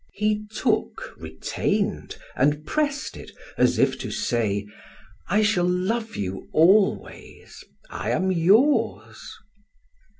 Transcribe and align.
He 0.15 0.47
took, 0.49 1.13
retained, 1.17 2.17
and 2.35 2.65
pressed 2.65 3.15
it 3.15 3.29
as 3.55 3.77
if 3.77 3.99
to 3.99 4.09
say: 4.09 4.65
"I 5.29 5.43
shall 5.43 5.69
love 5.69 6.15
you 6.15 6.49
always, 6.53 7.63
I 7.87 8.09
am 8.09 8.31
yours." 8.31 9.35